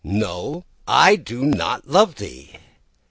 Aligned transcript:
—no! 0.03 0.65
I 0.87 1.15
do 1.15 1.45
not 1.45 1.87
love 1.87 2.15
thee! 2.15 2.53